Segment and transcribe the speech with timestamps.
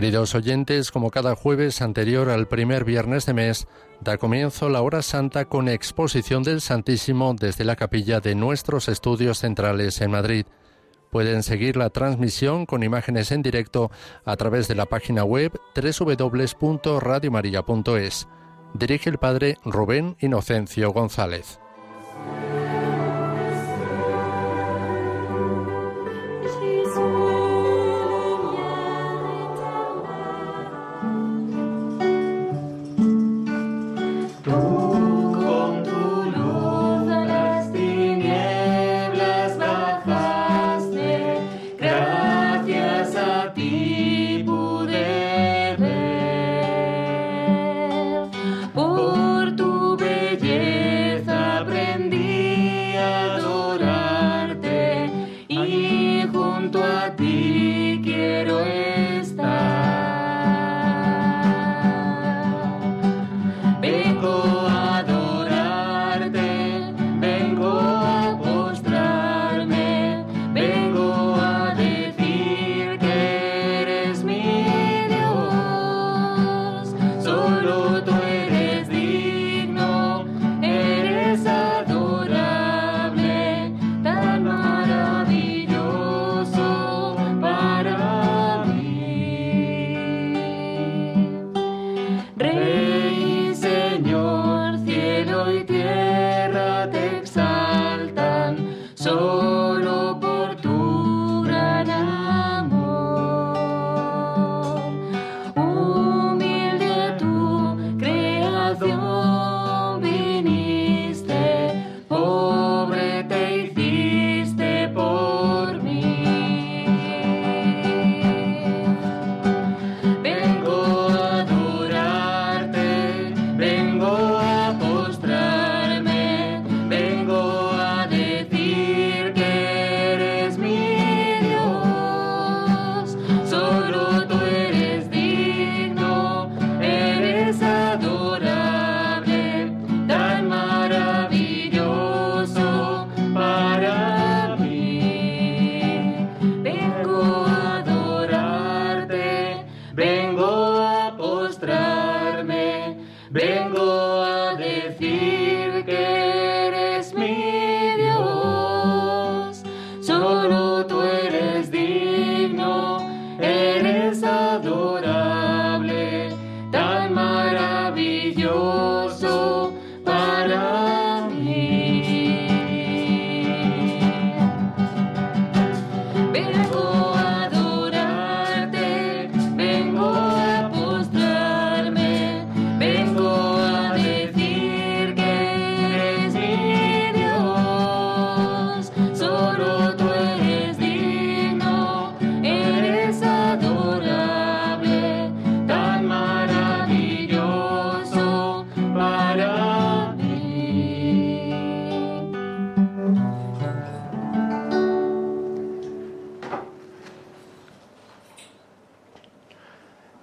[0.00, 3.68] Queridos oyentes, como cada jueves anterior al primer viernes de mes,
[4.00, 9.40] da comienzo la hora santa con exposición del Santísimo desde la capilla de nuestros estudios
[9.40, 10.46] centrales en Madrid.
[11.10, 13.90] Pueden seguir la transmisión con imágenes en directo
[14.24, 18.26] a través de la página web www.radiomaria.es.
[18.72, 21.60] Dirige el padre Rubén Inocencio González.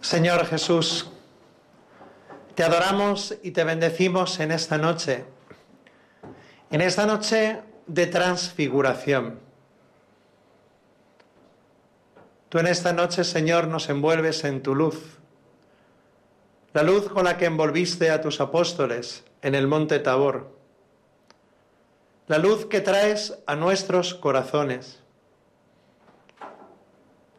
[0.08, 1.06] Señor Jesús,
[2.56, 5.26] te adoramos y te bendecimos en esta noche,
[6.72, 9.38] en esta noche de transfiguración.
[12.48, 15.18] Tú en esta noche, Señor, nos envuelves en tu luz,
[16.72, 20.58] la luz con la que envolviste a tus apóstoles en el monte Tabor,
[22.28, 25.04] la luz que traes a nuestros corazones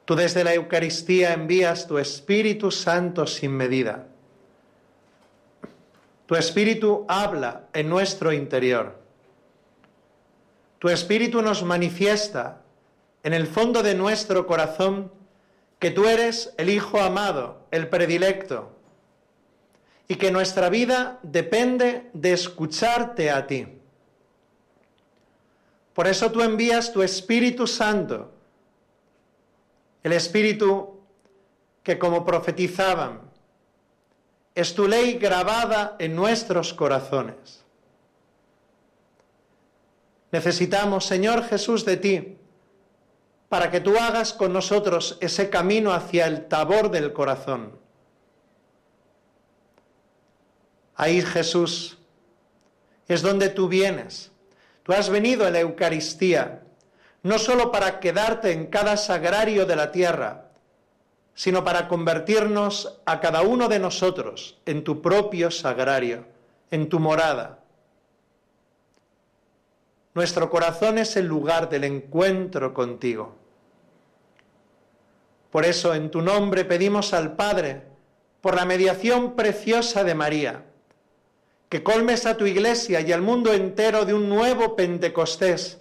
[0.09, 4.07] Tú desde la Eucaristía envías tu Espíritu Santo sin medida.
[6.25, 8.99] Tu Espíritu habla en nuestro interior.
[10.79, 12.63] Tu Espíritu nos manifiesta
[13.23, 15.13] en el fondo de nuestro corazón
[15.79, 18.73] que tú eres el Hijo amado, el predilecto,
[20.09, 23.67] y que nuestra vida depende de escucharte a ti.
[25.93, 28.38] Por eso tú envías tu Espíritu Santo
[30.03, 31.01] el Espíritu
[31.83, 33.23] que como profetizaban,
[34.55, 37.65] es tu ley grabada en nuestros corazones.
[40.31, 42.37] Necesitamos, Señor Jesús, de ti,
[43.49, 47.79] para que tú hagas con nosotros ese camino hacia el tabor del corazón.
[50.95, 51.97] Ahí, Jesús,
[53.07, 54.31] es donde tú vienes.
[54.83, 56.63] Tú has venido en la Eucaristía
[57.23, 60.49] no sólo para quedarte en cada sagrario de la tierra,
[61.35, 66.25] sino para convertirnos a cada uno de nosotros en tu propio sagrario,
[66.71, 67.61] en tu morada.
[70.15, 73.37] Nuestro corazón es el lugar del encuentro contigo.
[75.51, 77.83] Por eso en tu nombre pedimos al Padre,
[78.41, 80.65] por la mediación preciosa de María,
[81.69, 85.79] que colmes a tu iglesia y al mundo entero de un nuevo Pentecostés,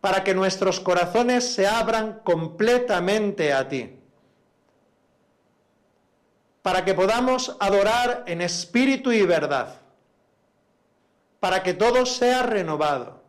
[0.00, 3.98] para que nuestros corazones se abran completamente a ti,
[6.62, 9.80] para que podamos adorar en espíritu y verdad,
[11.40, 13.22] para que todo sea renovado,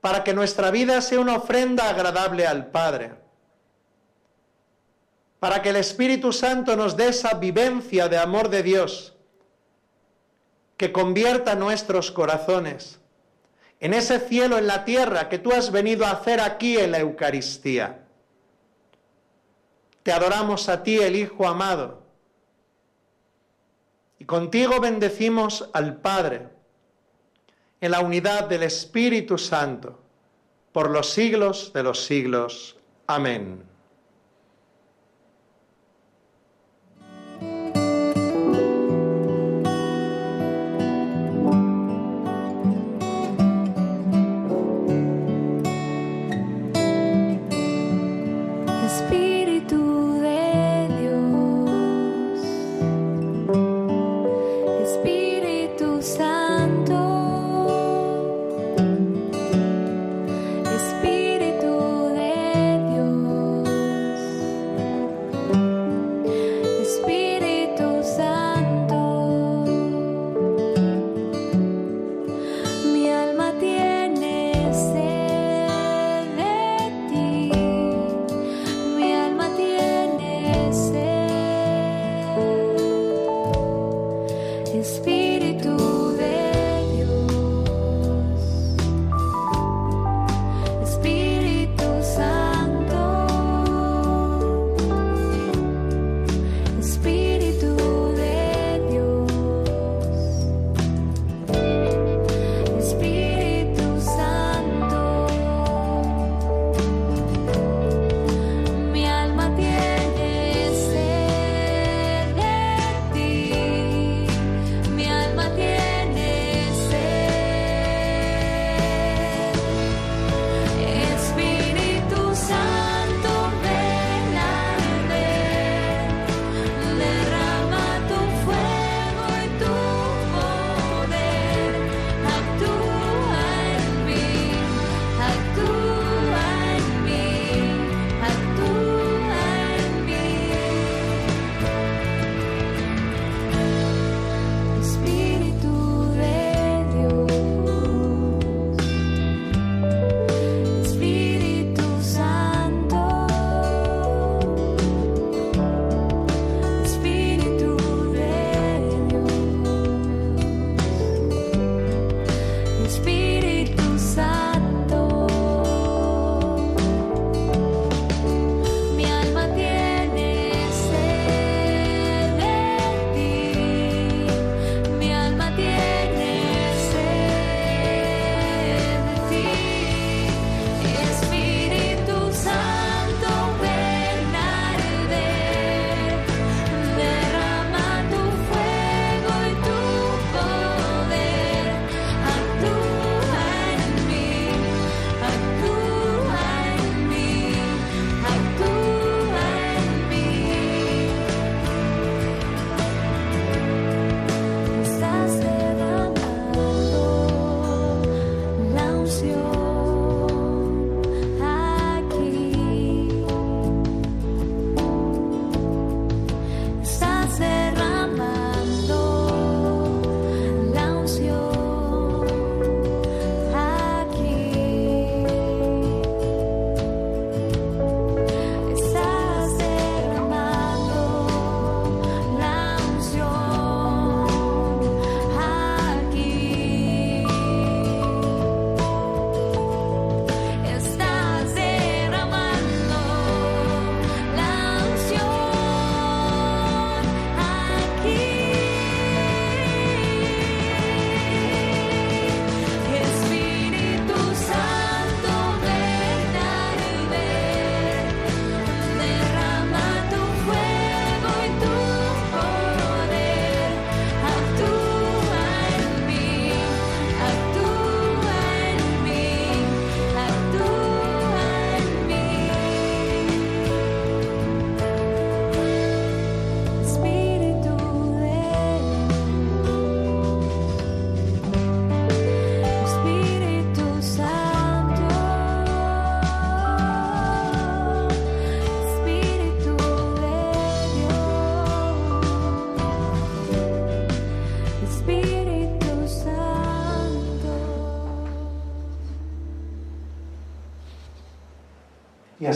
[0.00, 3.16] para que nuestra vida sea una ofrenda agradable al Padre,
[5.40, 9.14] para que el Espíritu Santo nos dé esa vivencia de amor de Dios,
[10.76, 12.99] que convierta nuestros corazones
[13.80, 16.98] en ese cielo en la tierra que tú has venido a hacer aquí en la
[16.98, 18.04] Eucaristía.
[20.02, 22.02] Te adoramos a ti, el Hijo amado,
[24.18, 26.48] y contigo bendecimos al Padre,
[27.80, 29.98] en la unidad del Espíritu Santo,
[30.72, 32.76] por los siglos de los siglos.
[33.06, 33.69] Amén.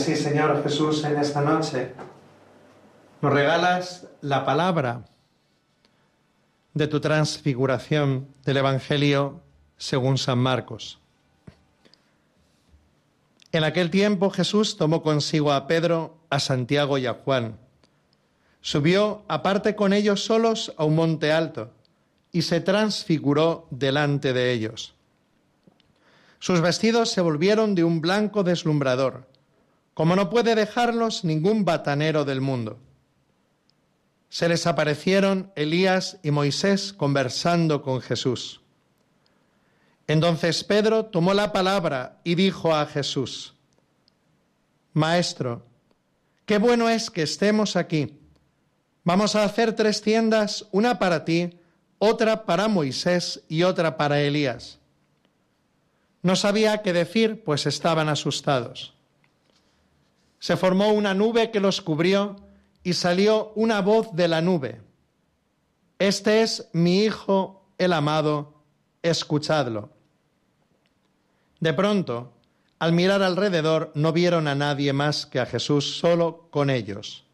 [0.05, 1.91] Así, Señor Jesús, en esta noche
[3.21, 5.05] nos regalas la palabra
[6.75, 9.41] de tu transfiguración del Evangelio
[9.77, 10.99] según San Marcos.
[13.51, 17.57] En aquel tiempo Jesús tomó consigo a Pedro, a Santiago y a Juan.
[18.61, 21.71] Subió aparte con ellos solos a un monte alto
[22.31, 24.93] y se transfiguró delante de ellos.
[26.37, 29.33] Sus vestidos se volvieron de un blanco deslumbrador
[29.95, 32.77] como no puede dejarlos ningún batanero del mundo.
[34.29, 38.59] Se les aparecieron Elías y Moisés conversando con Jesús.
[40.05, 43.55] Entonces Pedro tomó la palabra y dijo a Jesús,
[44.91, 45.65] Maestro,
[46.45, 48.19] qué bueno es que estemos aquí.
[49.05, 51.57] Vamos a hacer tres tiendas, una para ti,
[51.99, 54.77] otra para Moisés y otra para Elías.
[56.21, 58.94] No sabía qué decir, pues estaban asustados
[60.39, 62.35] se formó una nube que los cubrió
[62.83, 64.81] y salió una voz de la nube.
[65.97, 68.61] Este es mi Hijo el amado,
[69.01, 69.89] escuchadlo.
[71.59, 72.33] De pronto,
[72.79, 77.25] al mirar alrededor, no vieron a nadie más que a Jesús solo con ellos.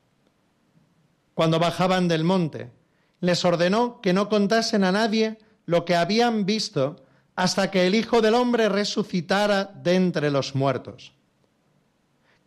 [1.33, 2.71] Cuando bajaban del monte,
[3.19, 7.03] les ordenó que no contasen a nadie lo que habían visto
[7.35, 11.13] hasta que el Hijo del Hombre resucitara de entre los muertos.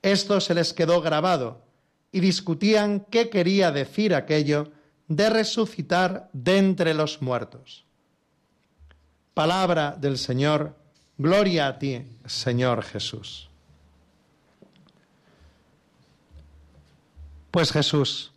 [0.05, 1.63] Esto se les quedó grabado
[2.13, 4.71] y discutían qué quería decir aquello
[5.09, 7.87] de resucitar de entre los muertos.
[9.33, 10.77] Palabra del Señor,
[11.17, 13.49] gloria a ti, Señor Jesús.
[17.51, 18.31] Pues Jesús,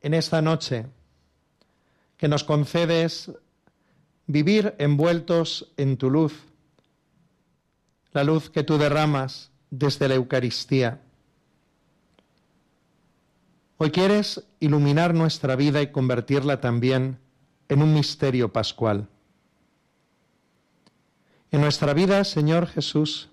[0.00, 0.86] en esta noche
[2.16, 3.30] que nos concedes
[4.26, 6.32] vivir envueltos en tu luz,
[8.16, 11.02] la luz que tú derramas desde la Eucaristía.
[13.76, 17.18] Hoy quieres iluminar nuestra vida y convertirla también
[17.68, 19.06] en un misterio pascual.
[21.50, 23.28] En nuestra vida, Señor Jesús,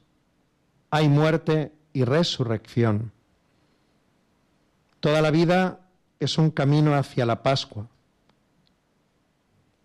[0.92, 3.14] hay muerte y resurrección.
[5.00, 5.80] Toda la vida
[6.20, 7.88] es un camino hacia la Pascua,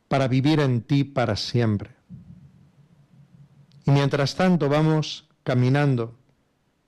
[0.08, 1.97] para vivir en ti para siempre.
[3.88, 6.14] Y mientras tanto vamos caminando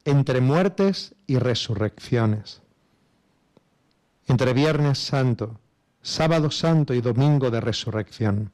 [0.05, 2.61] entre muertes y resurrecciones,
[4.27, 5.59] entre Viernes Santo,
[6.03, 8.53] Sábado Santo y Domingo de Resurrección.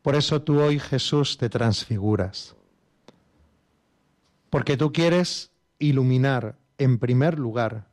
[0.00, 2.56] Por eso tú hoy, Jesús, te transfiguras,
[4.48, 7.88] porque tú quieres iluminar en primer lugar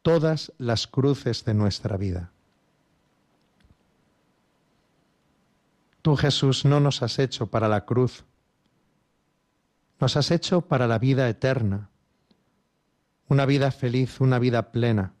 [0.00, 2.32] todas las cruces de nuestra vida.
[6.08, 8.24] Tú, Jesús, no nos has hecho para la cruz,
[10.00, 11.90] nos has hecho para la vida eterna,
[13.28, 15.12] una vida feliz, una vida plena.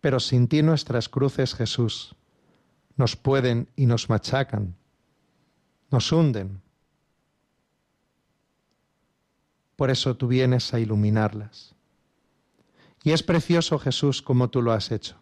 [0.00, 2.14] Pero sin ti nuestras cruces, Jesús,
[2.96, 4.76] nos pueden y nos machacan,
[5.90, 6.62] nos hunden.
[9.74, 11.74] Por eso tú vienes a iluminarlas.
[13.02, 15.21] Y es precioso, Jesús, como tú lo has hecho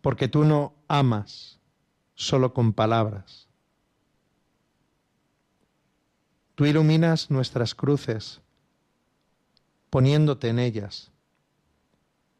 [0.00, 1.58] porque tú no amas
[2.14, 3.48] solo con palabras.
[6.54, 8.40] Tú iluminas nuestras cruces
[9.88, 11.10] poniéndote en ellas,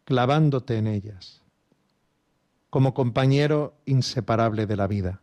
[0.05, 1.43] clavándote en ellas,
[2.69, 5.21] como compañero inseparable de la vida.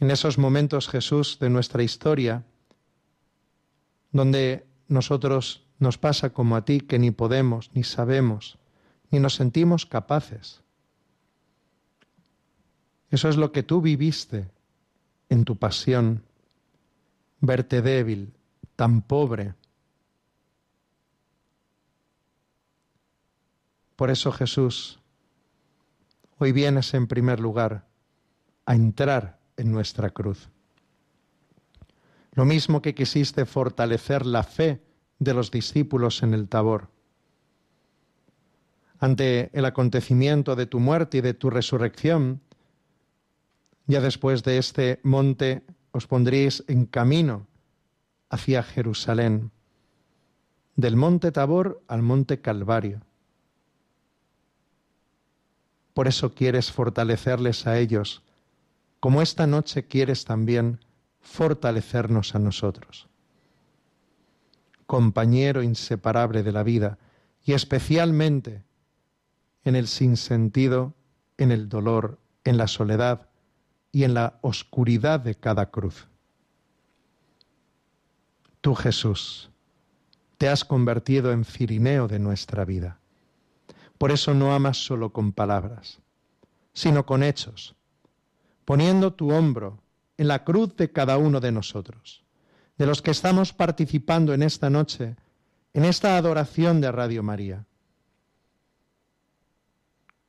[0.00, 2.44] En esos momentos, Jesús, de nuestra historia,
[4.12, 8.58] donde nosotros nos pasa como a ti que ni podemos, ni sabemos,
[9.10, 10.62] ni nos sentimos capaces.
[13.10, 14.46] Eso es lo que tú viviste
[15.30, 16.22] en tu pasión,
[17.40, 18.34] verte débil,
[18.76, 19.54] tan pobre.
[23.96, 25.00] Por eso Jesús,
[26.38, 27.86] hoy vienes en primer lugar
[28.66, 30.50] a entrar en nuestra cruz.
[32.32, 34.89] Lo mismo que quisiste fortalecer la fe
[35.20, 36.88] de los discípulos en el Tabor.
[38.98, 42.40] Ante el acontecimiento de tu muerte y de tu resurrección,
[43.86, 45.62] ya después de este monte
[45.92, 47.46] os pondréis en camino
[48.30, 49.50] hacia Jerusalén,
[50.76, 53.02] del monte Tabor al monte Calvario.
[55.92, 58.22] Por eso quieres fortalecerles a ellos,
[59.00, 60.80] como esta noche quieres también
[61.20, 63.09] fortalecernos a nosotros
[64.90, 66.98] compañero inseparable de la vida
[67.44, 68.64] y especialmente
[69.62, 70.94] en el sinsentido
[71.38, 73.28] en el dolor, en la soledad
[73.92, 76.08] y en la oscuridad de cada cruz.
[78.60, 79.50] Tú, Jesús,
[80.38, 82.98] te has convertido en cirineo de nuestra vida.
[83.96, 86.00] Por eso no amas solo con palabras,
[86.72, 87.76] sino con hechos,
[88.64, 89.84] poniendo tu hombro
[90.18, 92.19] en la cruz de cada uno de nosotros,
[92.80, 95.14] de los que estamos participando en esta noche,
[95.74, 97.66] en esta adoración de Radio María.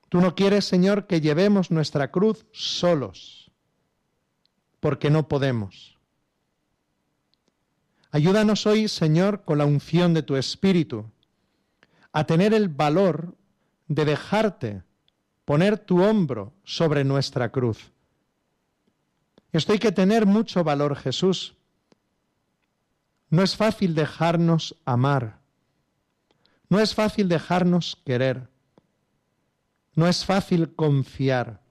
[0.10, 3.50] Tú no quieres, Señor, que llevemos nuestra cruz solos,
[4.82, 5.98] porque no podemos.
[8.12, 11.10] Ayúdanos hoy, Señor, con la unción de tu Espíritu,
[12.12, 13.34] a tener el valor
[13.88, 14.84] de dejarte
[15.46, 17.94] poner tu hombro sobre nuestra cruz.
[19.54, 21.56] Esto hay que tener mucho valor, Jesús.
[23.32, 25.40] No es fácil dejarnos amar.
[26.70, 28.50] No es fácil dejarnos querer.
[29.96, 31.62] No es fácil confiar.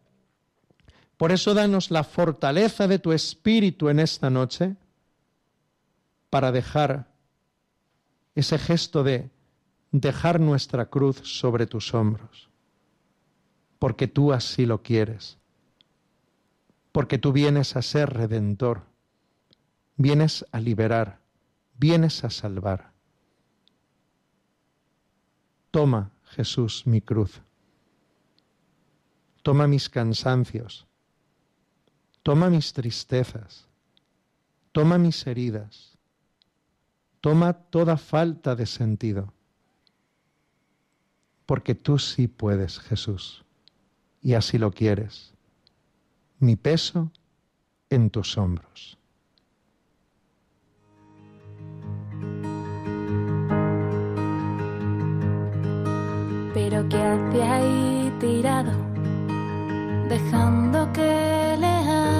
[1.16, 4.74] Por eso danos la fortaleza de tu espíritu en esta noche
[6.30, 7.12] para dejar
[8.34, 9.30] ese gesto de
[9.92, 12.48] dejar nuestra cruz sobre tus hombros,
[13.78, 15.36] porque tú así lo quieres,
[16.92, 18.82] porque tú vienes a ser redentor,
[19.96, 21.19] vienes a liberar,
[21.80, 22.92] vienes a salvar.
[25.70, 27.40] Toma, Jesús, mi cruz.
[29.42, 30.86] Toma mis cansancios,
[32.22, 33.66] toma mis tristezas,
[34.72, 35.96] toma mis heridas,
[37.22, 39.32] toma toda falta de sentido,
[41.46, 43.46] porque tú sí puedes, Jesús,
[44.20, 45.32] y así lo quieres,
[46.38, 47.10] mi peso
[47.88, 48.99] en tus hombros.
[56.52, 58.90] Pero que hace ahí tirado
[60.10, 61.74] dejando que le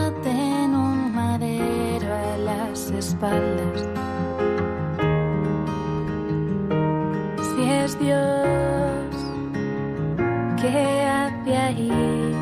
[0.07, 3.79] aten un madero a las espaldas.
[7.49, 9.13] Si es Dios
[10.61, 12.35] que hace ahí,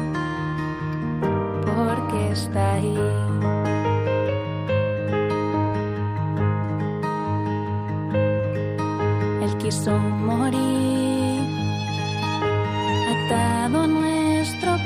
[1.65, 2.99] porque está ahí.
[9.43, 10.88] Él quiso morir
[13.29, 13.87] atado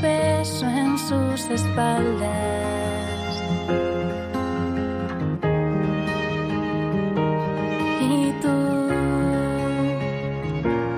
[0.01, 2.31] peso en sus espaldas.
[8.01, 8.89] Y tú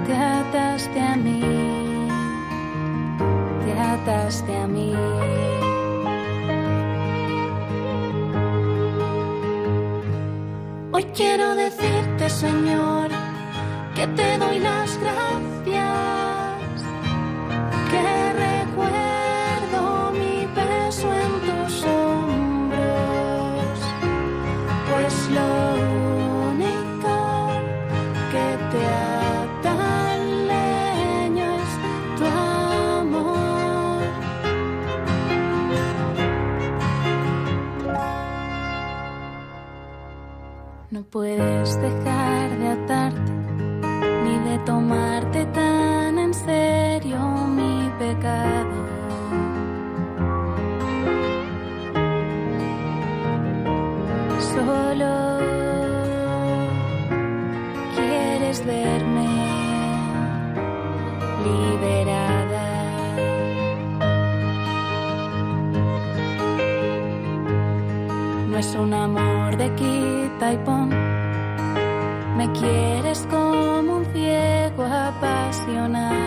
[0.07, 1.43] te ataste a mí,
[3.65, 4.95] te ataste a mí.
[10.93, 13.09] Hoy quiero decirte, Señor,
[13.95, 15.54] que te doy las gracias
[41.03, 43.33] puedes dejar de atarte
[44.25, 48.77] ni de tomarte tan en serio mi pecado.
[54.39, 55.39] Solo
[57.97, 59.29] quieres verme
[61.45, 62.67] liberada.
[68.49, 69.34] No es un amor
[69.65, 70.89] de quita y pon
[72.37, 76.24] me quieres como un ciego apasionado.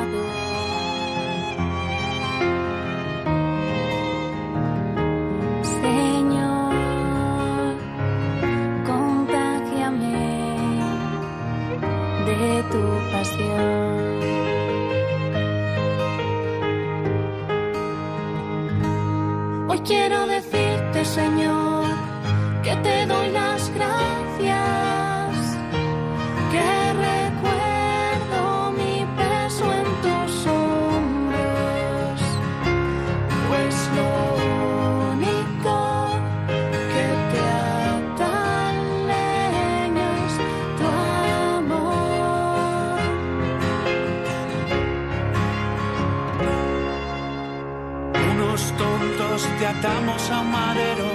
[49.67, 51.10] atamos a madero,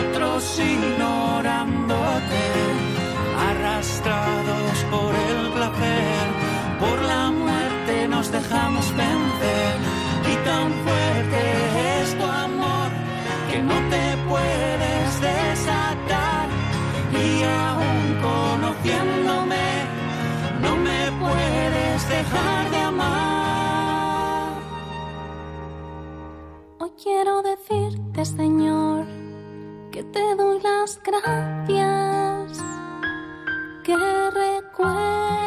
[0.00, 2.44] otros ignorándote,
[3.50, 6.24] arrastrados por el placer,
[6.80, 9.74] por la muerte nos dejamos vencer.
[10.32, 11.40] Y tan fuerte
[12.00, 12.88] es tu amor
[13.50, 16.46] que no te puedes desatar.
[17.26, 19.66] Y aún conociéndome,
[20.60, 23.21] no me puedes dejar de amar.
[27.02, 29.06] Quiero decirte, Señor,
[29.90, 32.62] que te doy las gracias,
[33.82, 33.96] que
[34.30, 35.41] recuerdo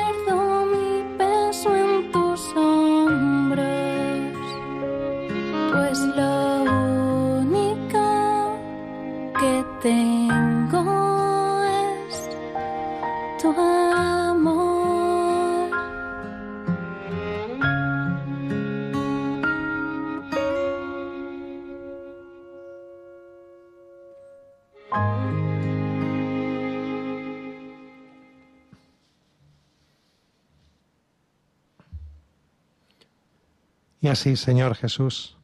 [34.06, 35.36] Y así, Señor Jesús,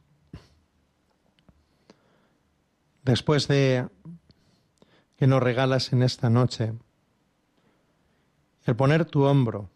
[3.02, 3.88] después de
[5.16, 6.72] que nos regalas en esta noche,
[8.64, 9.68] el poner tu hombro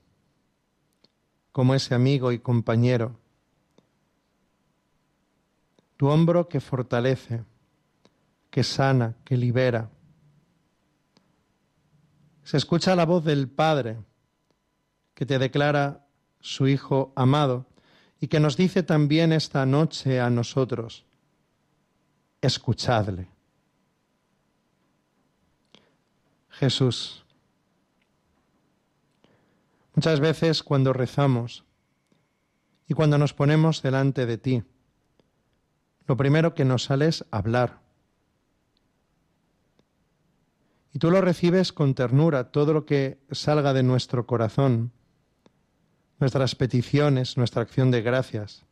[1.50, 3.18] como ese amigo y compañero,
[5.96, 7.42] tu hombro que fortalece,
[8.50, 9.90] que sana, que libera.
[12.44, 13.98] Se escucha la voz del Padre
[15.14, 16.06] que te declara
[16.38, 17.66] su Hijo amado
[18.20, 21.04] y que nos dice también esta noche a nosotros,
[22.40, 23.28] escuchadle.
[26.50, 27.24] Jesús,
[29.94, 31.64] muchas veces cuando rezamos
[32.88, 34.62] y cuando nos ponemos delante de ti,
[36.06, 37.80] lo primero que nos sale es hablar.
[40.92, 44.92] Y tú lo recibes con ternura, todo lo que salga de nuestro corazón,
[46.18, 48.64] nuestras peticiones, nuestra acción de gracias.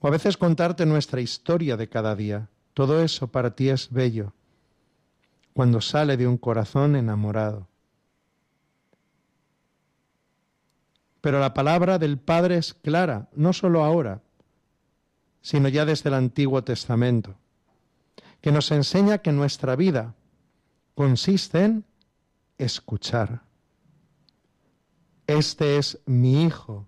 [0.00, 2.48] O a veces contarte nuestra historia de cada día.
[2.74, 4.34] Todo eso para ti es bello,
[5.54, 7.68] cuando sale de un corazón enamorado.
[11.22, 14.20] Pero la palabra del Padre es clara, no solo ahora,
[15.40, 17.34] sino ya desde el Antiguo Testamento,
[18.40, 20.14] que nos enseña que nuestra vida
[20.94, 21.84] consiste en
[22.58, 23.45] escuchar.
[25.26, 26.86] Este es mi Hijo,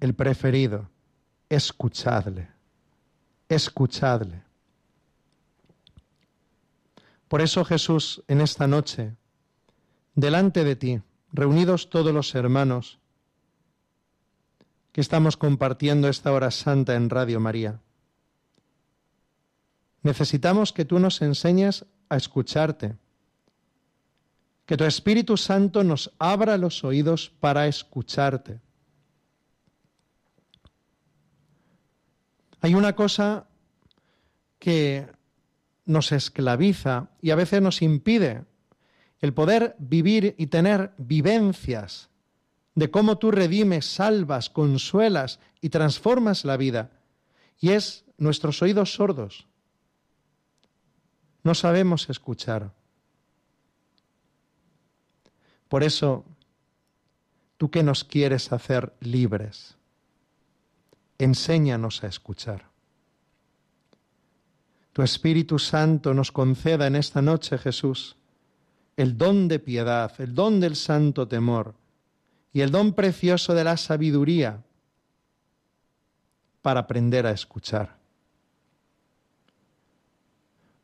[0.00, 0.88] el preferido.
[1.50, 2.48] Escuchadle,
[3.48, 4.42] escuchadle.
[7.28, 9.16] Por eso Jesús, en esta noche,
[10.14, 11.02] delante de ti,
[11.32, 12.98] reunidos todos los hermanos,
[14.92, 17.80] que estamos compartiendo esta hora santa en Radio María,
[20.02, 22.96] necesitamos que tú nos enseñes a escucharte
[24.68, 28.60] que tu Espíritu Santo nos abra los oídos para escucharte.
[32.60, 33.46] Hay una cosa
[34.58, 35.06] que
[35.86, 38.44] nos esclaviza y a veces nos impide
[39.20, 42.10] el poder vivir y tener vivencias
[42.74, 46.90] de cómo tú redimes, salvas, consuelas y transformas la vida.
[47.58, 49.46] Y es nuestros oídos sordos.
[51.42, 52.74] No sabemos escuchar.
[55.68, 56.24] Por eso,
[57.58, 59.76] tú que nos quieres hacer libres,
[61.18, 62.70] enséñanos a escuchar.
[64.92, 68.16] Tu Espíritu Santo nos conceda en esta noche, Jesús,
[68.96, 71.74] el don de piedad, el don del santo temor
[72.52, 74.64] y el don precioso de la sabiduría
[76.62, 77.96] para aprender a escuchar,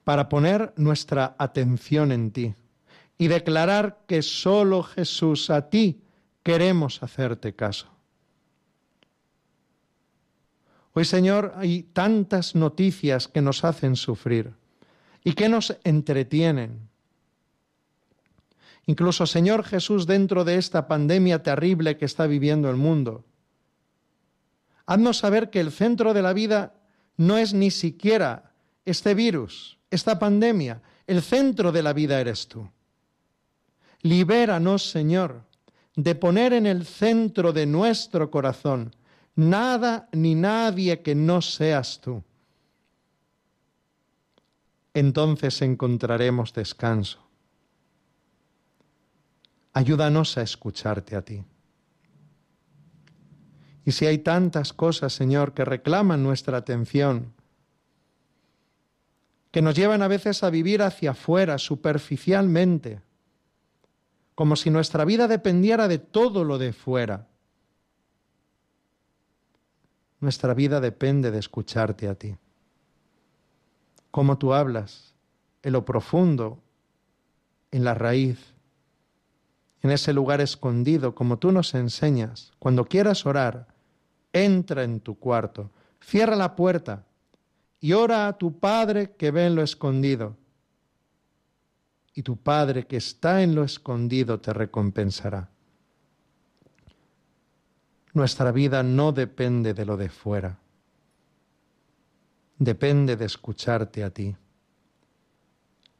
[0.04, 2.54] para poner nuestra atención en ti
[3.18, 6.02] y declarar que solo Jesús, a ti
[6.42, 7.88] queremos hacerte caso.
[10.92, 14.54] Hoy, Señor, hay tantas noticias que nos hacen sufrir
[15.24, 16.88] y que nos entretienen.
[18.86, 23.24] Incluso, Señor Jesús, dentro de esta pandemia terrible que está viviendo el mundo,
[24.86, 26.74] haznos saber que el centro de la vida
[27.16, 28.52] no es ni siquiera
[28.84, 32.68] este virus, esta pandemia, el centro de la vida eres tú.
[34.04, 35.44] Libéranos, Señor,
[35.96, 38.94] de poner en el centro de nuestro corazón
[39.34, 42.22] nada ni nadie que no seas tú.
[44.92, 47.18] Entonces encontraremos descanso.
[49.72, 51.42] Ayúdanos a escucharte a ti.
[53.86, 57.32] Y si hay tantas cosas, Señor, que reclaman nuestra atención,
[59.50, 63.00] que nos llevan a veces a vivir hacia afuera superficialmente,
[64.34, 67.28] como si nuestra vida dependiera de todo lo de fuera.
[70.20, 72.36] Nuestra vida depende de escucharte a ti.
[74.10, 75.14] Cómo tú hablas,
[75.62, 76.62] en lo profundo,
[77.70, 78.54] en la raíz,
[79.82, 82.52] en ese lugar escondido, como tú nos enseñas.
[82.58, 83.68] Cuando quieras orar,
[84.32, 85.70] entra en tu cuarto,
[86.00, 87.04] cierra la puerta
[87.80, 90.36] y ora a tu Padre que ve en lo escondido.
[92.14, 95.50] Y tu Padre que está en lo escondido te recompensará.
[98.12, 100.58] Nuestra vida no depende de lo de fuera,
[102.58, 104.36] depende de escucharte a ti.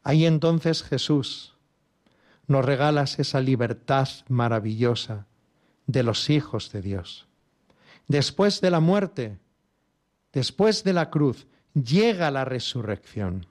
[0.05, 1.55] Ahí entonces Jesús
[2.47, 5.27] nos regalas esa libertad maravillosa
[5.87, 7.27] de los hijos de Dios.
[8.07, 9.39] Después de la muerte,
[10.33, 13.47] después de la cruz, llega la resurrección.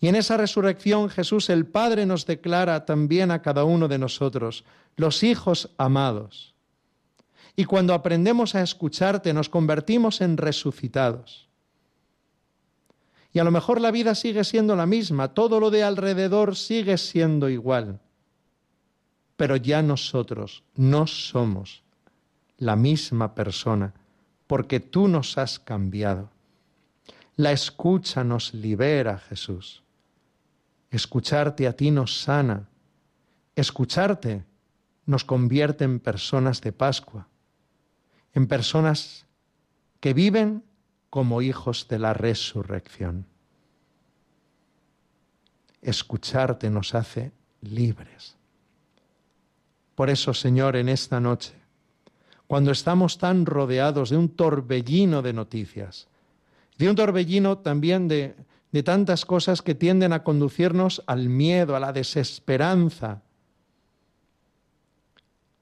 [0.00, 4.64] Y en esa resurrección Jesús el Padre nos declara también a cada uno de nosotros,
[4.96, 6.54] los hijos amados.
[7.56, 11.48] Y cuando aprendemos a escucharte nos convertimos en resucitados.
[13.32, 16.96] Y a lo mejor la vida sigue siendo la misma, todo lo de alrededor sigue
[16.98, 18.00] siendo igual.
[19.36, 21.82] Pero ya nosotros no somos
[22.56, 23.94] la misma persona,
[24.46, 26.30] porque tú nos has cambiado.
[27.36, 29.84] La escucha nos libera, Jesús.
[30.90, 32.68] Escucharte a ti nos sana.
[33.54, 34.44] Escucharte
[35.06, 37.28] nos convierte en personas de Pascua,
[38.34, 39.26] en personas
[40.00, 40.62] que viven
[41.10, 43.26] como hijos de la resurrección.
[45.82, 48.36] Escucharte nos hace libres.
[49.94, 51.54] Por eso, Señor, en esta noche,
[52.46, 56.08] cuando estamos tan rodeados de un torbellino de noticias,
[56.76, 58.36] de un torbellino también de,
[58.72, 63.22] de tantas cosas que tienden a conducirnos al miedo, a la desesperanza,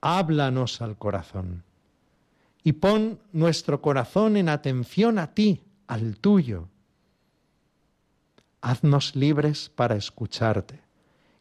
[0.01, 1.65] háblanos al corazón
[2.63, 6.69] y pon nuestro corazón en atención a ti, al tuyo.
[8.61, 10.81] Haznos libres para escucharte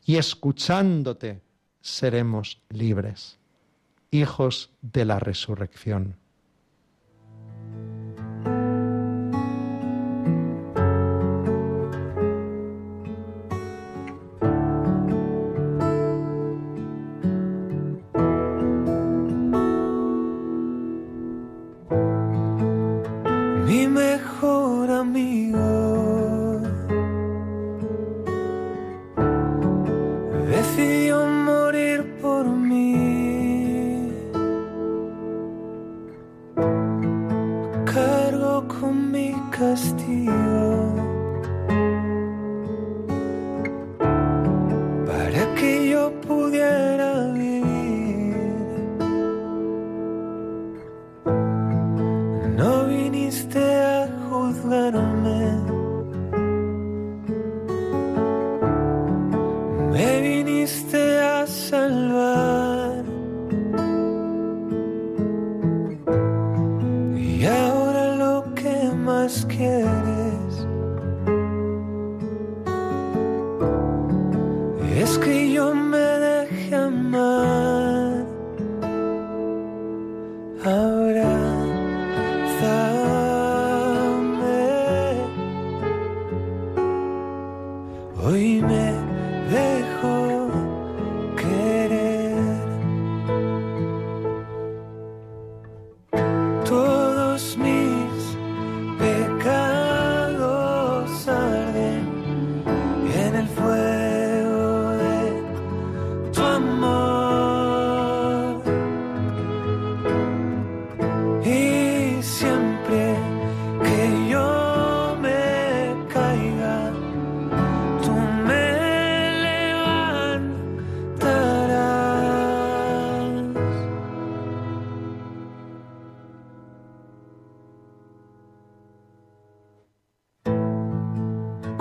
[0.05, 1.41] y escuchándote
[1.81, 3.39] seremos libres,
[4.11, 6.15] hijos de la resurrección.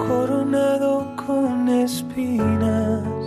[0.06, 3.23] coronado con espinas.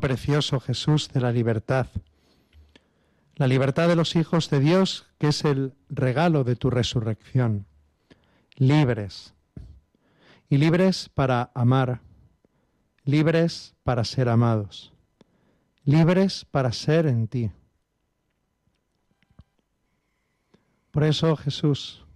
[0.00, 1.88] Precioso Jesús de la libertad.
[3.34, 7.66] La libertad de los hijos de Dios, que es el regalo de tu resurrección.
[8.56, 9.34] Libres.
[10.48, 12.00] Y libres para amar.
[13.04, 14.94] Libres para ser amados.
[15.84, 17.50] Libres para ser en ti.
[20.90, 22.06] Por eso Jesús,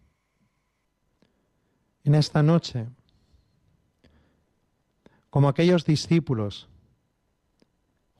[2.03, 2.88] en esta noche,
[5.29, 6.69] como aquellos discípulos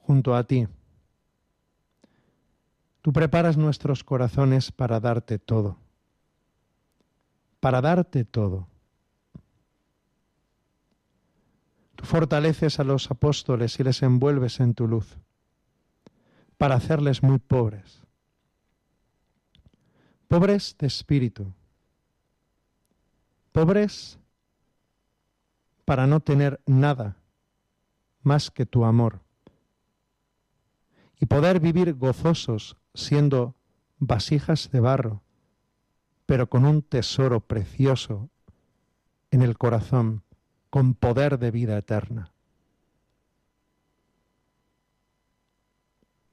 [0.05, 0.67] junto a ti.
[3.01, 5.77] Tú preparas nuestros corazones para darte todo,
[7.59, 8.67] para darte todo.
[11.95, 15.17] Tú fortaleces a los apóstoles y les envuelves en tu luz,
[16.57, 18.01] para hacerles muy pobres,
[20.27, 21.53] pobres de espíritu,
[23.51, 24.17] pobres
[25.85, 27.17] para no tener nada
[28.21, 29.22] más que tu amor
[31.23, 33.55] y poder vivir gozosos siendo
[33.97, 35.23] vasijas de barro,
[36.25, 38.29] pero con un tesoro precioso
[39.31, 40.23] en el corazón,
[40.69, 42.33] con poder de vida eterna.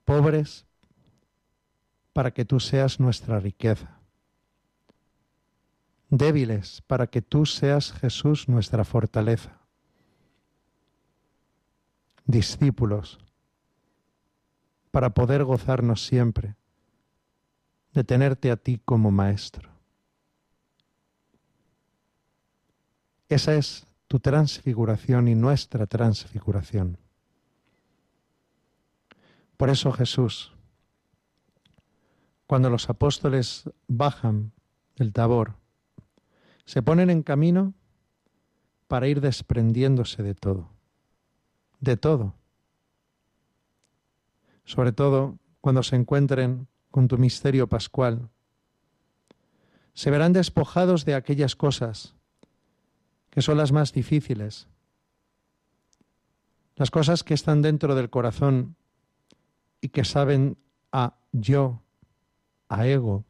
[0.05, 0.67] Pobres
[2.13, 4.01] para que tú seas nuestra riqueza.
[6.09, 9.61] Débiles para que tú seas Jesús nuestra fortaleza.
[12.25, 13.21] Discípulos
[14.91, 16.57] para poder gozarnos siempre
[17.93, 19.71] de tenerte a ti como Maestro.
[23.29, 26.99] Esa es tu transfiguración y nuestra transfiguración.
[29.57, 30.53] Por eso Jesús,
[32.47, 34.53] cuando los apóstoles bajan
[34.97, 35.55] del tabor,
[36.65, 37.75] se ponen en camino
[38.89, 40.71] para ir desprendiéndose de todo,
[41.79, 42.35] de todo,
[44.71, 48.31] sobre todo cuando se encuentren con tu misterio pascual.
[49.95, 52.15] Se verán despojados de aquellas cosas
[53.31, 54.69] que son las más difíciles,
[56.77, 58.77] las cosas que están dentro del corazón
[59.81, 60.57] y que saben
[60.93, 61.83] a yo,
[62.69, 63.25] a ego.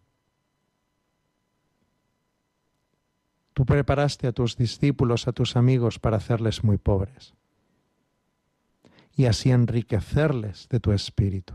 [3.55, 7.32] Tú preparaste a tus discípulos, a tus amigos para hacerles muy pobres
[9.16, 11.54] y así enriquecerles de tu espíritu.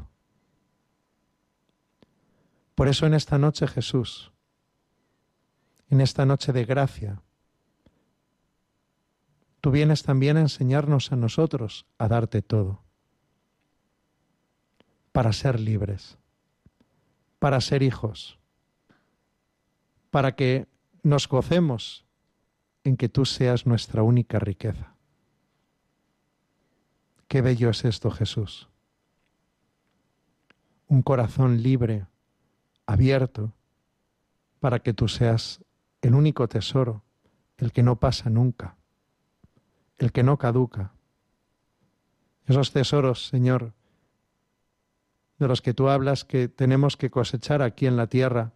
[2.76, 4.32] Por eso en esta noche Jesús,
[5.90, 7.22] en esta noche de gracia,
[9.62, 12.84] tú vienes también a enseñarnos a nosotros a darte todo,
[15.12, 16.18] para ser libres,
[17.40, 18.38] para ser hijos,
[20.12, 20.68] para que
[21.04, 22.06] nos gocemos
[22.84, 24.95] en que tú seas nuestra única riqueza.
[27.28, 28.70] Qué bello es esto, Jesús.
[30.88, 32.06] Un corazón libre,
[32.86, 33.54] abierto,
[34.60, 35.64] para que tú seas
[36.02, 37.04] el único tesoro,
[37.58, 38.78] el que no pasa nunca,
[39.98, 40.94] el que no caduca.
[42.46, 43.74] Esos tesoros, Señor,
[45.40, 48.54] de los que tú hablas que tenemos que cosechar aquí en la tierra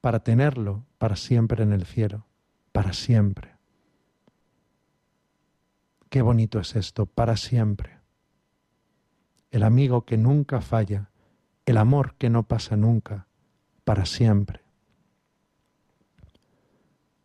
[0.00, 2.26] para tenerlo para siempre en el cielo,
[2.72, 3.57] para siempre.
[6.08, 7.98] Qué bonito es esto, para siempre.
[9.50, 11.10] el amigo que nunca falla,
[11.64, 13.26] el amor que no pasa nunca,
[13.84, 14.60] para siempre.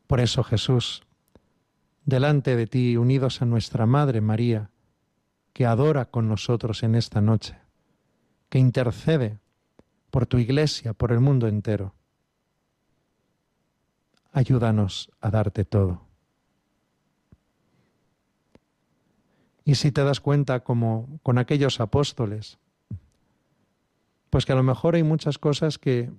[0.07, 1.03] Por eso Jesús,
[2.05, 4.69] delante de ti, unidos a nuestra Madre María,
[5.51, 7.57] que adora con nosotros en esta noche,
[8.49, 9.39] que intercede
[10.09, 11.93] por tu iglesia, por el mundo entero,
[14.31, 16.12] ayúdanos a darte todo.
[19.65, 22.57] Y si te das cuenta como con aquellos apóstoles,
[24.29, 26.11] pues que a lo mejor hay muchas cosas que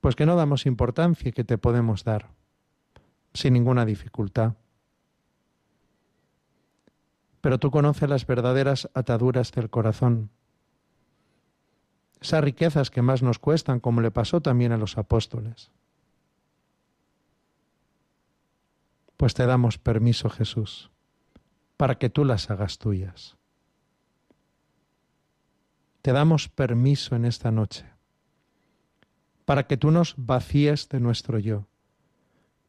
[0.00, 2.28] pues que no damos importancia y que te podemos dar
[3.34, 4.54] sin ninguna dificultad.
[7.40, 10.30] Pero tú conoces las verdaderas ataduras del corazón,
[12.20, 15.70] esas riquezas que más nos cuestan, como le pasó también a los apóstoles.
[19.16, 20.90] Pues te damos permiso, Jesús,
[21.76, 23.36] para que tú las hagas tuyas.
[26.02, 27.96] Te damos permiso en esta noche
[29.46, 31.66] para que tú nos vacíes de nuestro yo,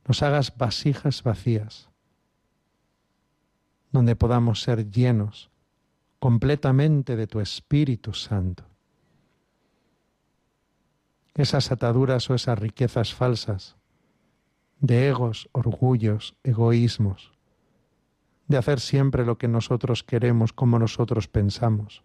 [0.07, 1.89] nos hagas vasijas vacías,
[3.91, 5.49] donde podamos ser llenos
[6.19, 8.63] completamente de tu Espíritu Santo.
[11.33, 13.75] Esas ataduras o esas riquezas falsas
[14.79, 17.36] de egos, orgullos, egoísmos,
[18.47, 22.03] de hacer siempre lo que nosotros queremos como nosotros pensamos,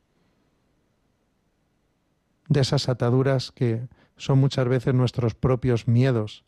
[2.48, 6.44] de esas ataduras que son muchas veces nuestros propios miedos.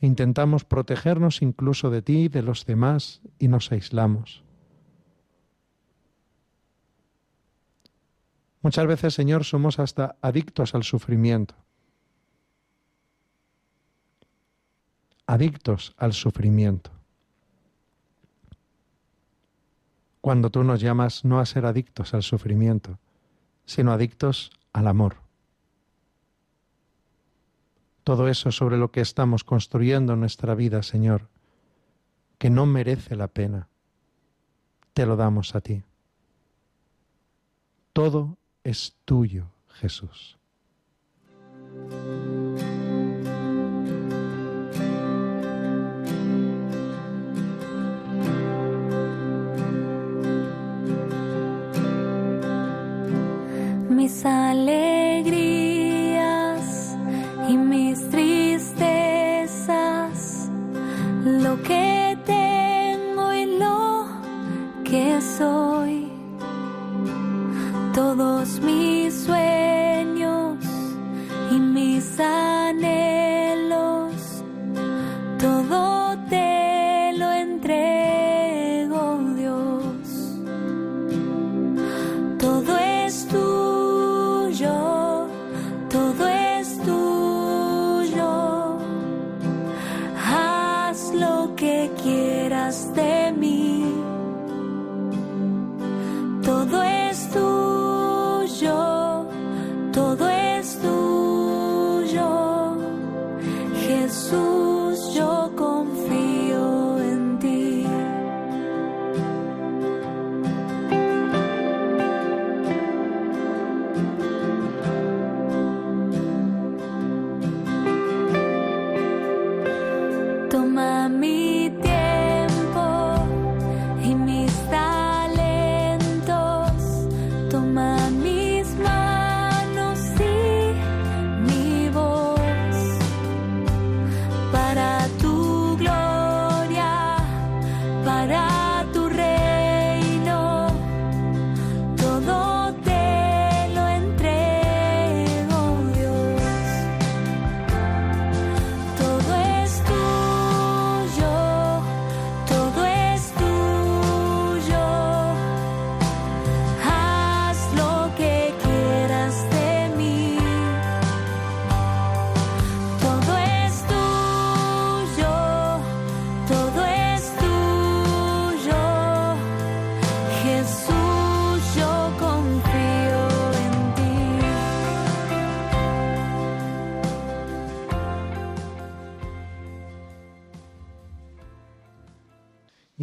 [0.00, 4.44] Intentamos protegernos incluso de ti y de los demás y nos aislamos.
[8.60, 11.54] Muchas veces, Señor, somos hasta adictos al sufrimiento.
[15.26, 17.01] Adictos al sufrimiento.
[20.22, 23.00] Cuando tú nos llamas no a ser adictos al sufrimiento,
[23.66, 25.16] sino adictos al amor.
[28.04, 31.28] Todo eso sobre lo que estamos construyendo nuestra vida, Señor,
[32.38, 33.68] que no merece la pena,
[34.94, 35.82] te lo damos a ti.
[37.92, 40.38] Todo es tuyo, Jesús.
[54.24, 56.16] Alegrías
[57.48, 58.88] y mis tristezas,
[61.24, 64.06] lo que tengo y lo
[64.84, 66.08] que soy,
[67.94, 68.81] todos mis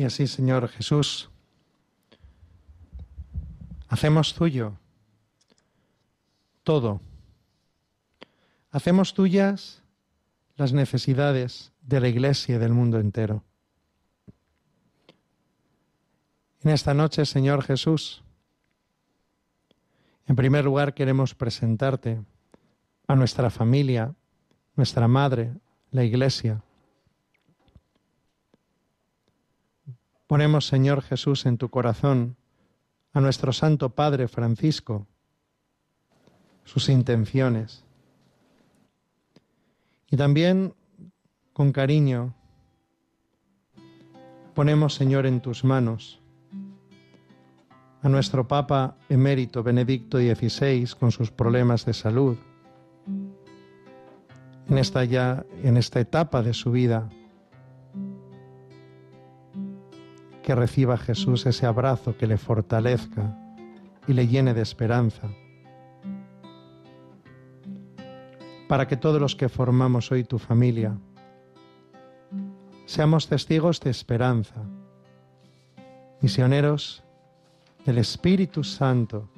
[0.10, 1.30] así, Señor Jesús,
[3.88, 4.74] hacemos tuyo
[6.64, 7.00] todo.
[8.72, 9.84] Hacemos tuyas
[10.56, 13.44] las necesidades de la Iglesia y del mundo entero.
[16.64, 18.24] En esta noche, Señor Jesús,
[20.28, 22.22] En primer lugar, queremos presentarte
[23.08, 24.14] a nuestra familia,
[24.76, 25.54] nuestra madre,
[25.90, 26.62] la Iglesia.
[30.30, 32.38] Ponemos, Señor Jesús, en tu corazón
[33.14, 35.08] a nuestro Santo Padre Francisco,
[36.66, 37.84] sus intenciones.
[40.08, 40.76] Y también,
[41.52, 42.36] con cariño,
[44.54, 46.22] ponemos, Señor, en tus manos
[48.04, 52.38] a nuestro Papa emérito Benedicto XVI con sus problemas de salud.
[54.70, 57.10] En esta ya en esta etapa de su vida
[60.50, 63.38] que reciba Jesús ese abrazo que le fortalezca
[64.08, 65.30] y le llene de esperanza.
[68.68, 70.98] Para que todos los que formamos hoy tu familia
[72.88, 74.56] seamos testigos de esperanza,
[76.20, 77.04] misioneros
[77.86, 79.30] del Espíritu Santo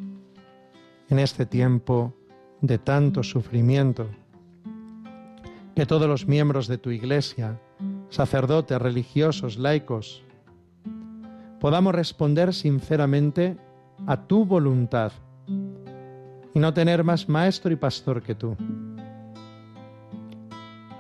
[1.09, 2.14] en este tiempo
[2.62, 4.07] de tanto sufrimiento.
[5.76, 7.59] Que todos los miembros de tu iglesia,
[8.07, 10.24] sacerdotes, religiosos, laicos,
[11.62, 13.55] podamos responder sinceramente
[14.07, 15.12] a tu voluntad
[15.47, 18.57] y no tener más maestro y pastor que tú.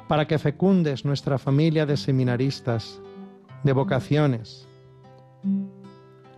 [0.07, 3.01] Para que fecundes nuestra familia de seminaristas,
[3.63, 4.67] de vocaciones,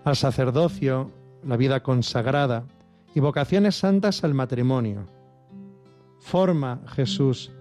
[0.06, 1.12] al sacerdocio,
[1.46, 2.64] la vida consagrada
[3.14, 5.06] y vocaciones santas al matrimonio.
[6.22, 7.52] Forma, Jesús,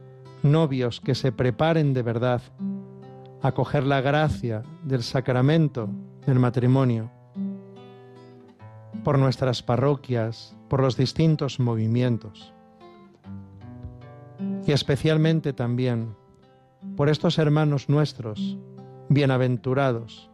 [0.44, 2.40] novios que se preparen de verdad
[3.42, 5.88] a coger la gracia del sacramento
[6.26, 7.10] del matrimonio
[9.04, 12.52] por nuestras parroquias, por los distintos movimientos
[14.66, 16.14] y especialmente también
[16.96, 18.56] por estos hermanos nuestros,
[19.08, 20.30] bienaventurados,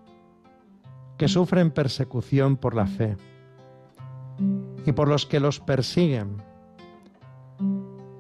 [1.17, 3.17] que sufren persecución por la fe
[4.87, 6.37] y por los que los persiguen,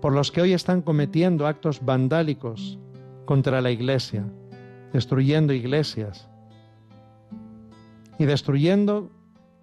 [0.00, 2.78] por los que hoy están cometiendo actos vandálicos
[3.24, 4.24] contra la iglesia,
[4.92, 6.28] destruyendo iglesias
[8.18, 9.10] y destruyendo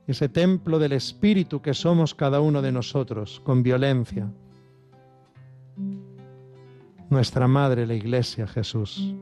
[0.07, 4.31] ese templo del Espíritu que somos cada uno de nosotros con violencia.
[7.09, 9.15] Nuestra Madre, la Iglesia, Jesús,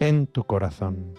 [0.00, 1.14] en tu corazón.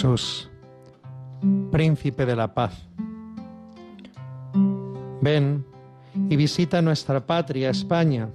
[0.00, 0.48] Jesús,
[1.70, 2.88] príncipe de la paz.
[5.20, 5.62] Ven
[6.30, 8.30] y visita nuestra patria, España.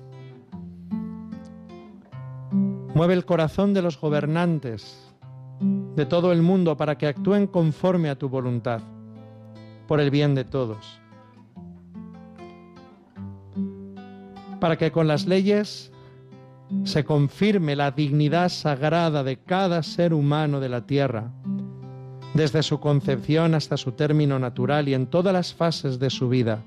[2.93, 5.11] Mueve el corazón de los gobernantes
[5.95, 8.82] de todo el mundo para que actúen conforme a tu voluntad,
[9.88, 10.99] por el bien de todos.
[14.59, 15.91] Para que con las leyes
[16.84, 21.32] se confirme la dignidad sagrada de cada ser humano de la tierra,
[22.36, 26.62] desde su concepción hasta su término natural y en todas las fases de su vida.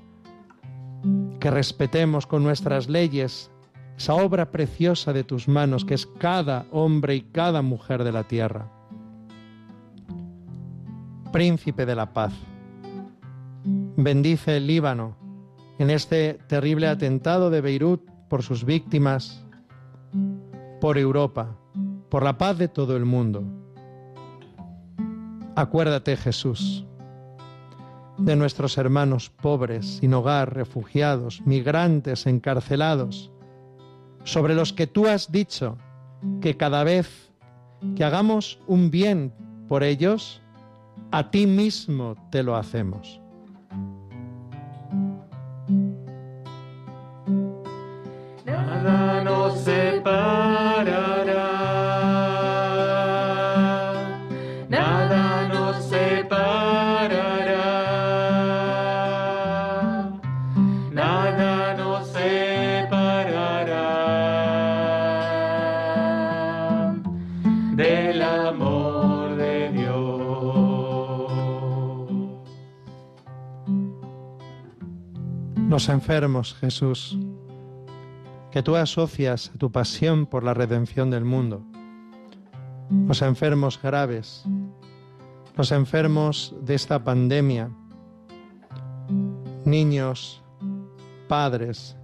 [1.39, 3.51] Que respetemos con nuestras leyes
[3.95, 8.23] esa obra preciosa de tus manos que es cada hombre y cada mujer de la
[8.23, 8.67] tierra.
[11.31, 12.33] Príncipe de la paz,
[13.63, 15.15] bendice el Líbano
[15.77, 19.45] en este terrible atentado de Beirut por sus víctimas
[20.81, 21.55] por Europa,
[22.09, 23.58] por la paz de todo el mundo.
[25.59, 26.85] Acuérdate, Jesús,
[28.17, 33.29] de nuestros hermanos pobres, sin hogar, refugiados, migrantes, encarcelados,
[34.23, 35.77] sobre los que tú has dicho
[36.39, 37.33] que cada vez
[37.97, 39.33] que hagamos un bien
[39.67, 40.41] por ellos,
[41.11, 43.18] a ti mismo te lo hacemos.
[75.79, 77.17] Los enfermos, Jesús,
[78.51, 81.63] que tú asocias a tu pasión por la redención del mundo,
[83.07, 84.43] los enfermos graves,
[85.55, 87.71] los enfermos de esta pandemia,
[89.63, 90.43] niños,
[91.29, 91.95] padres,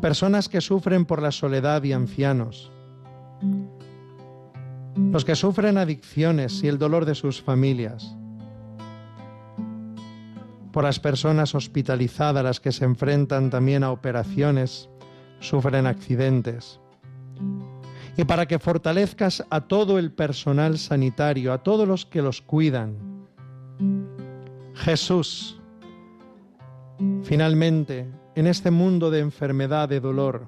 [0.00, 2.70] personas que sufren por la soledad y ancianos,
[5.10, 8.16] los que sufren adicciones y el dolor de sus familias,
[10.78, 14.88] por las personas hospitalizadas, las que se enfrentan también a operaciones,
[15.40, 16.78] sufren accidentes,
[18.16, 22.96] y para que fortalezcas a todo el personal sanitario, a todos los que los cuidan.
[24.74, 25.60] Jesús,
[27.24, 30.46] finalmente, en este mundo de enfermedad, de dolor,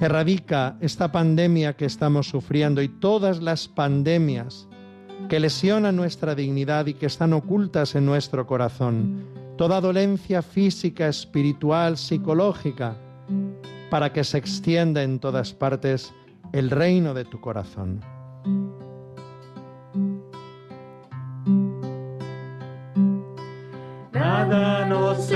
[0.00, 4.66] erradica esta pandemia que estamos sufriendo y todas las pandemias
[5.28, 9.26] que lesionan nuestra dignidad y que están ocultas en nuestro corazón.
[9.56, 12.96] Toda dolencia física, espiritual, psicológica,
[13.90, 16.12] para que se extienda en todas partes
[16.52, 18.00] el reino de tu corazón.
[24.12, 25.30] Nada nos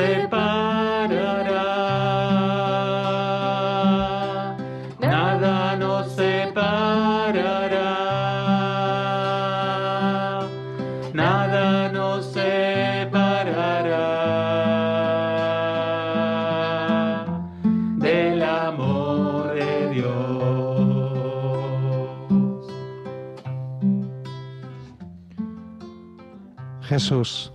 [26.94, 27.52] Jesús,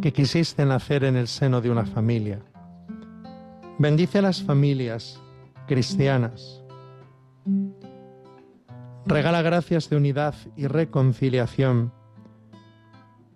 [0.00, 2.38] que quisiste nacer en el seno de una familia.
[3.76, 5.20] Bendice las familias
[5.66, 6.62] cristianas.
[9.04, 11.92] Regala gracias de unidad y reconciliación,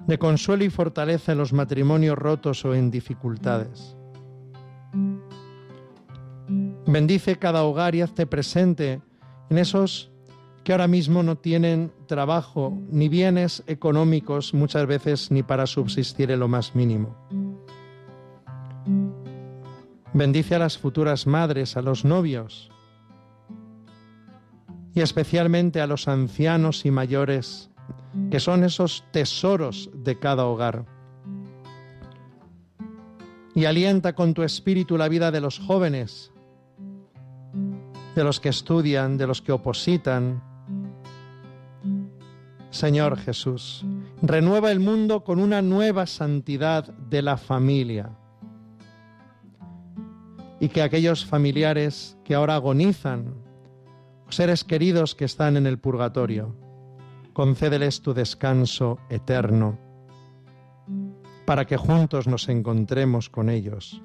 [0.07, 3.97] de consuelo y fortaleza en los matrimonios rotos o en dificultades.
[6.87, 9.03] Bendice cada hogar y hazte presente
[9.51, 10.13] en esos
[10.65, 16.41] que ahora mismo no tienen trabajo ni bienes económicos muchas veces ni para subsistir en
[16.41, 17.15] lo más mínimo.
[20.15, 22.71] Bendice a las futuras madres, a los novios
[24.95, 27.71] y especialmente a los ancianos y mayores,
[28.31, 30.87] que son esos tesoros de cada hogar.
[33.57, 36.33] Y alienta con tu espíritu la vida de los jóvenes,
[38.15, 40.43] de los que estudian, de los que opositan,
[42.75, 43.87] Señor Jesús,
[44.21, 48.11] renueva el mundo con una nueva santidad de la familia.
[50.59, 53.33] Y que aquellos familiares que ahora agonizan,
[54.29, 56.57] seres queridos que están en el purgatorio,
[57.33, 59.79] concédeles tu descanso eterno,
[61.47, 64.03] para que juntos nos encontremos con ellos.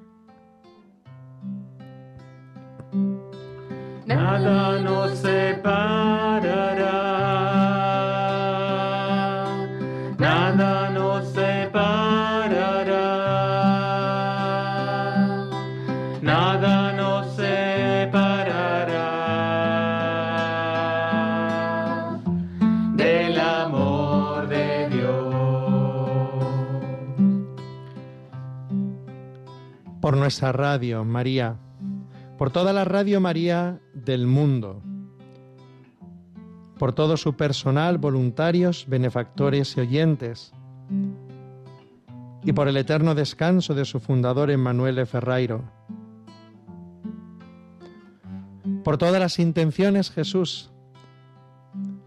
[4.06, 6.29] Nada nos separará,
[16.22, 19.00] nada nos separará
[22.94, 25.34] del amor de Dios.
[30.00, 31.56] Por nuestra radio, María,
[32.38, 34.82] por toda la Radio María del mundo,
[36.78, 40.52] por todo su personal, voluntarios, benefactores y oyentes,
[42.42, 45.62] y por el eterno descanso de su fundador Emmanuel Ferrairo.
[48.84, 50.70] Por todas las intenciones, Jesús,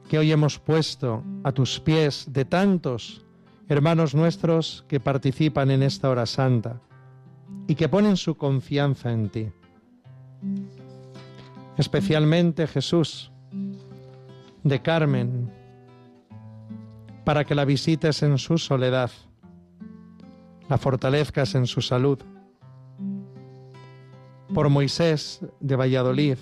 [0.10, 3.26] que hoy hemos puesto a tus pies de tantos
[3.70, 6.82] hermanos nuestros que participan en esta hora santa
[7.68, 9.48] y que ponen su confianza en ti.
[11.78, 13.32] Especialmente Jesús,
[14.64, 15.52] de Carmen,
[17.24, 19.12] para que la visites en su soledad,
[20.70, 22.20] la fortalezcas en su salud.
[24.54, 26.38] Por Moisés de Valladolid,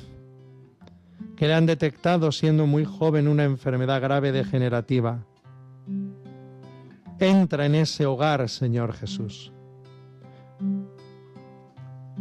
[1.42, 5.26] que le han detectado siendo muy joven una enfermedad grave degenerativa.
[7.18, 9.52] Entra en ese hogar, Señor Jesús.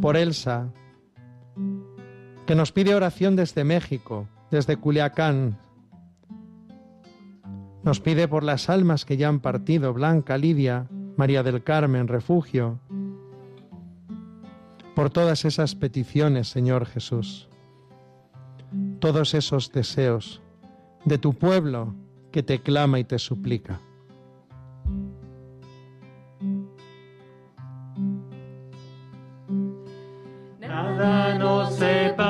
[0.01, 0.73] Por Elsa,
[2.47, 5.59] que nos pide oración desde México, desde Culiacán.
[7.83, 12.79] Nos pide por las almas que ya han partido, Blanca, Lidia, María del Carmen, Refugio.
[14.95, 17.50] Por todas esas peticiones, Señor Jesús.
[18.99, 20.41] Todos esos deseos
[21.05, 21.93] de tu pueblo
[22.31, 23.79] que te clama y te suplica.
[30.59, 32.20] Nada nos separará,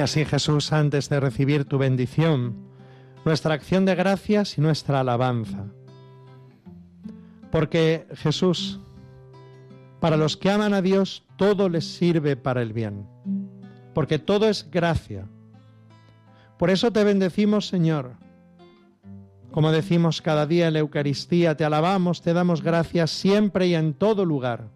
[0.00, 2.56] Y así Jesús, antes de recibir tu bendición,
[3.26, 5.66] nuestra acción de gracias y nuestra alabanza.
[7.52, 8.80] Porque Jesús,
[10.00, 13.06] para los que aman a Dios, todo les sirve para el bien.
[13.92, 15.28] Porque todo es gracia.
[16.58, 18.14] Por eso te bendecimos, Señor.
[19.50, 23.92] Como decimos cada día en la Eucaristía, te alabamos, te damos gracias siempre y en
[23.92, 24.70] todo lugar.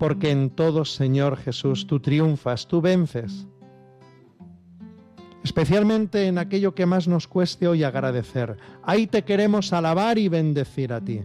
[0.00, 3.46] Porque en todo, Señor Jesús, tú triunfas, tú vences.
[5.44, 8.56] Especialmente en aquello que más nos cueste hoy agradecer.
[8.82, 11.20] Ahí te queremos alabar y bendecir a ti,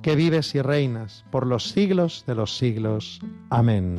[0.00, 3.18] que vives y reinas por los siglos de los siglos.
[3.50, 3.98] Amén.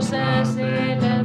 [0.00, 1.19] cosas de la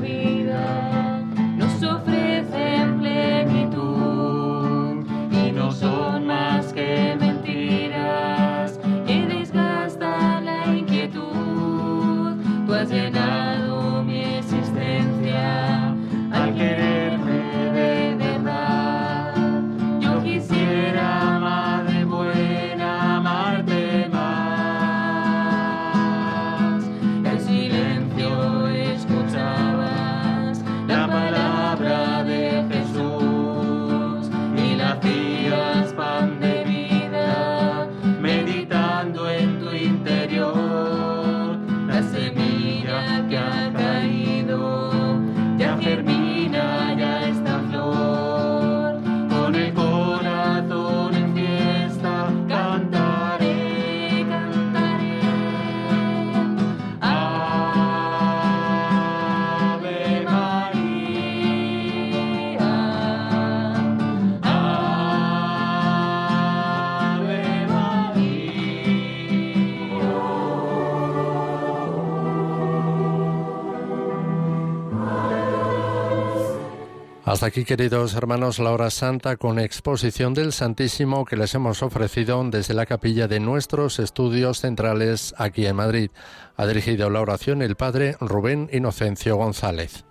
[77.45, 82.73] aquí, queridos hermanos, la hora santa con exposición del Santísimo que les hemos ofrecido desde
[82.73, 86.09] la capilla de nuestros estudios centrales aquí en Madrid.
[86.57, 90.05] Ha dirigido la oración el padre Rubén Inocencio González.